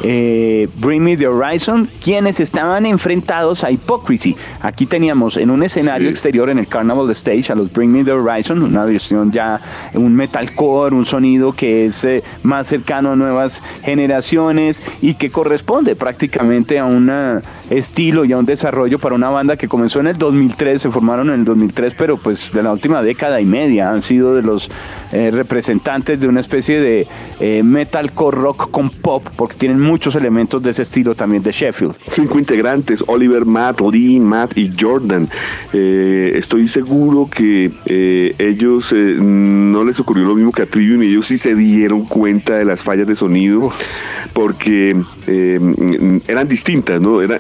[0.03, 4.37] eh, Bring Me the Horizon, quienes estaban enfrentados a Hypocrisy.
[4.61, 8.13] Aquí teníamos en un escenario exterior en el Carnival Stage a los Bring Me the
[8.13, 9.61] Horizon, una versión ya,
[9.95, 15.97] un metalcore, un sonido que es eh, más cercano a nuevas generaciones y que corresponde
[15.97, 17.11] prácticamente a un
[17.71, 21.29] estilo y a un desarrollo para una banda que comenzó en el 2003, se formaron
[21.29, 24.71] en el 2003, pero pues de la última década y media han sido de los
[25.13, 27.07] eh, representantes de una especie de
[27.41, 31.95] eh, metalcore rock con pop, porque tienen muchos elementos de ese estilo también de Sheffield.
[32.11, 35.29] Cinco integrantes, Oliver, Matt, Lee, Matt y Jordan.
[35.73, 37.71] Eh, estoy seguro que
[38.39, 42.57] ellos no les ocurrió lo mismo que a Trivium y ellos sí se dieron cuenta
[42.57, 43.66] de las fallas de sonido
[44.33, 44.97] porque
[46.27, 47.23] eran distintas, ¿no?
[47.23, 47.39] Era,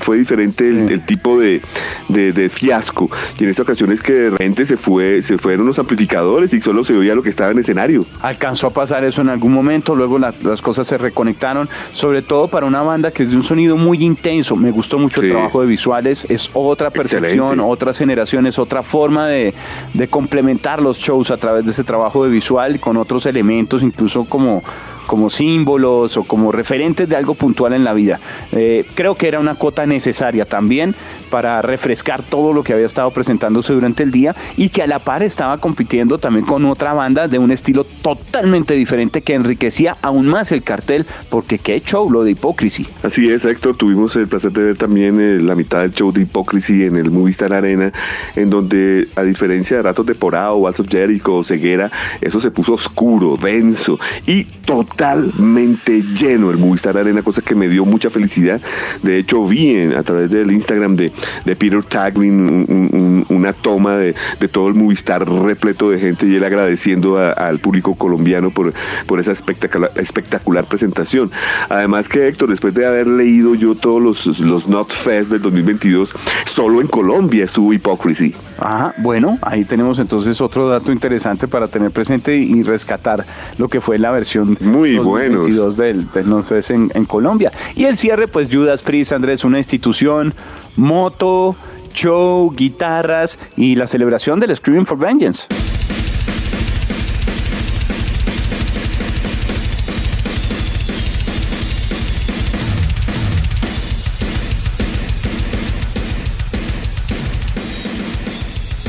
[0.00, 1.62] fue diferente el, tipo de,
[2.08, 3.10] de, fiasco.
[3.38, 6.60] Y en esta ocasión es que de repente se fue, se fueron los amplificadores y
[6.60, 8.04] solo se oía lo que estaba en escenario.
[8.20, 12.66] Alcanzó a pasar eso en algún momento, luego las cosas se reconectaron, sobre todo para
[12.66, 14.56] una banda que es de un sonido muy intenso.
[14.56, 19.54] Me gustó mucho el trabajo de visuales, es otra percepción, otras generaciones, otra forma de,
[19.92, 24.24] de complementar los shows a través de ese trabajo de visual con otros elementos, incluso
[24.24, 24.62] como
[25.06, 28.20] como símbolos o como referentes de algo puntual en la vida.
[28.52, 30.94] Eh, creo que era una cuota necesaria también
[31.30, 35.00] para refrescar todo lo que había estado presentándose durante el día y que a la
[35.00, 40.26] par estaba compitiendo también con otra banda de un estilo totalmente diferente que enriquecía aún
[40.26, 42.86] más el cartel, porque qué show lo de Hypocrisy.
[43.02, 46.22] Así es, Héctor, tuvimos el placer de ver también eh, la mitad del show de
[46.22, 47.92] Hypocrisy en el Movistar Arena,
[48.36, 51.90] en donde a diferencia de Ratos de Porao, Walls of Jericho, Ceguera,
[52.20, 57.68] eso se puso oscuro, denso y totalmente totalmente lleno el Movistar Arena, cosa que me
[57.68, 58.60] dio mucha felicidad.
[59.02, 61.10] De hecho, vi a través del Instagram de,
[61.44, 64.14] Peter Taglin una toma de,
[64.50, 68.72] todo el Movistar repleto de gente y él agradeciendo al público colombiano por,
[69.20, 71.30] esa espectacular, presentación.
[71.68, 76.14] Además que Héctor, después de haber leído yo todos los, los Not Fest del 2022,
[76.46, 78.34] solo en Colombia estuvo Hypocrisy.
[78.58, 83.24] Ajá, bueno, ahí tenemos entonces otro dato interesante para tener presente y rescatar
[83.58, 87.52] lo que fue la versión muy 2022 del, del en, en Colombia.
[87.74, 90.34] Y el cierre, pues Judas Priest, Andrés, una institución,
[90.76, 91.56] moto,
[91.94, 95.46] show, guitarras y la celebración del Screaming for Vengeance.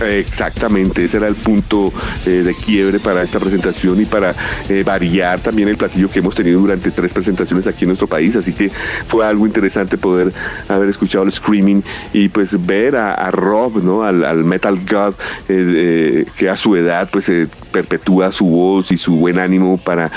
[0.05, 1.91] Exactamente, ese era el punto
[2.25, 4.35] eh, de quiebre para esta presentación y para
[4.69, 8.35] eh, variar también el platillo que hemos tenido durante tres presentaciones aquí en nuestro país.
[8.35, 8.71] Así que
[9.07, 10.33] fue algo interesante poder
[10.67, 11.83] haber escuchado el screaming
[12.13, 14.03] y pues ver a, Rob, ¿no?
[14.03, 15.15] Al, Metal God,
[15.49, 17.31] eh, que a su edad pues
[17.71, 20.11] perpetúa su voz y su buen ánimo para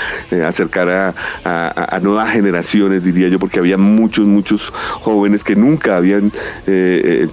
[0.45, 4.71] acercar a, nuevas generaciones, diría yo, porque había muchos, muchos
[5.01, 6.31] jóvenes que nunca habían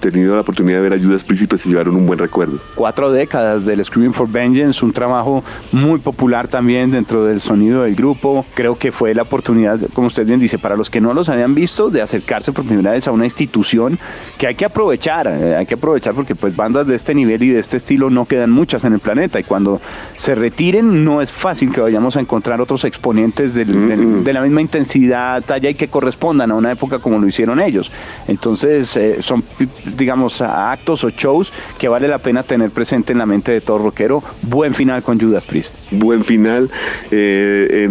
[0.01, 3.85] tenido la oportunidad de ver ayudas príncipes y llevaron un buen recuerdo Cuatro décadas del
[3.85, 5.43] Screaming for Vengeance, un trabajo
[5.73, 8.45] muy popular también dentro del sonido del grupo.
[8.55, 11.55] Creo que fue la oportunidad, como usted bien dice, para los que no los habían
[11.55, 13.99] visto, de acercarse por primera vez a una institución
[14.39, 17.51] que hay que aprovechar, eh, hay que aprovechar porque pues bandas de este nivel y
[17.51, 19.81] de este estilo no quedan muchas en el planeta y cuando
[20.17, 25.43] se retiren no es fácil que vayamos a encontrar otros exponentes de la misma intensidad,
[25.43, 27.91] talla y que correspondan a una época como lo hicieron ellos.
[28.29, 29.45] Entonces eh, son,
[29.97, 33.79] digamos, actos o shows que vale la pena tener presente en la mente de todo
[33.79, 34.23] rockero.
[34.43, 35.75] Buen final con Judas Priest.
[35.91, 36.71] Buen final.
[37.11, 37.89] Eh,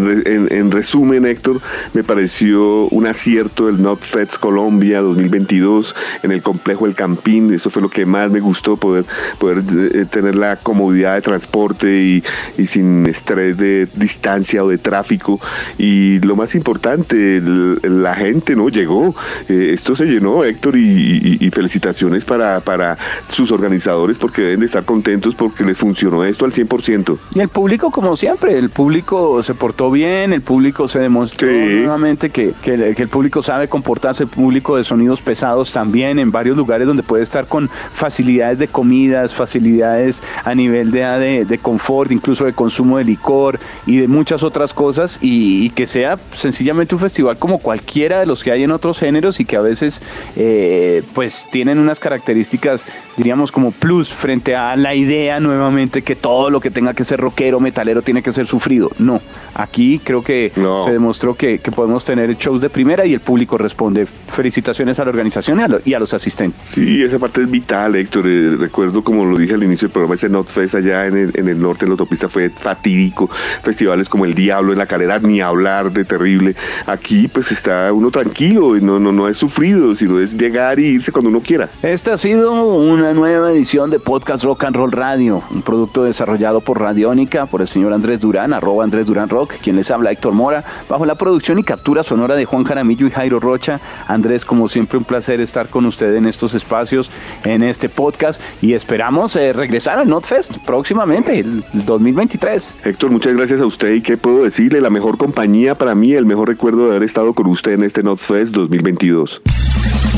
[0.52, 1.62] en, resumen, Héctor,
[1.93, 4.02] me pareció un acierto el Not
[4.39, 7.54] Colombia 2022 en el complejo El Campín.
[7.54, 9.06] Eso fue lo que más me gustó, poder,
[9.38, 12.24] poder eh, tener la comodidad de transporte
[12.58, 15.39] y, sin estrés de distancia o de tráfico.
[15.78, 19.16] Y lo más importante, la gente no llegó.
[19.48, 22.98] Eh, esto se llenó, Héctor, y, y felicitaciones para, para
[23.30, 27.19] sus organizadores porque deben de estar contentos porque les funcionó esto al 100%.
[27.36, 32.32] Y el público, como siempre, el público se portó bien, el público se demostró nuevamente
[32.32, 36.88] que, que, el público sabe comportarse, el público de sonidos pesados también en varios lugares
[36.88, 42.53] donde puede estar con facilidades de comidas, facilidades a nivel de, de, confort, incluso de
[42.53, 47.59] consumo de licor y de muchas otras cosas y, que sea sencillamente un festival como
[47.59, 50.01] cualquiera de los que hay en otros géneros y que a veces
[50.36, 52.86] eh, pues tienen unas características
[53.17, 57.20] diríamos como plus frente a la idea nuevamente que todo lo que tenga que ser
[57.20, 58.91] rockero, metalero, tiene que ser sufrido.
[58.97, 59.22] No,
[59.53, 64.05] aquí creo que se demostró que, podemos tener shows de primera y el público responde.
[64.05, 66.59] Felicitaciones a la organización y a, los asistentes.
[66.74, 68.26] Sí, esa parte es vital, Héctor.
[68.28, 71.49] Eh, recuerdo, como lo dije al inicio del programa, ese Notfest allá en el, en
[71.49, 73.30] el norte, en la autopista, fue fatídico.
[73.63, 76.55] Festivales como El Diablo en la Calera, ni hablar de terrible.
[76.86, 80.86] Aquí, pues está uno tranquilo y no, no, no es sufrido, sino es llegar y
[80.86, 81.70] irse cuando uno quiera.
[81.82, 86.62] Esta ha sido una nueva edición de Podcast Rock and Roll Radio, un producto desarrollado
[86.62, 90.34] por Radiónica, por el señor Andrés Durán, arroba Andrés Durán Rock, quien les habla Héctor
[90.34, 93.82] Mora, bajo la producción y captura sonora de Juan Jaramillo y Jairo Rocha.
[94.08, 97.10] Andrés, como siempre, un placer estar con usted en estos espacios,
[97.43, 102.70] en este podcast, y esperamos eh, regresar al NotFest próximamente, el 2023.
[102.84, 106.28] Héctor, muchas gracias a usted y qué puedo decirle, la mejor compañía para mí, el
[106.28, 109.41] mejor recuerdo de haber estado con usted en este NotFest 2022.